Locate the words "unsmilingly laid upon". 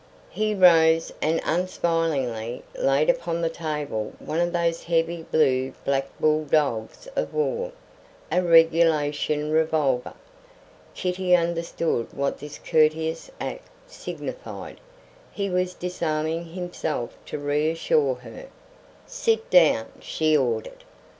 1.45-3.39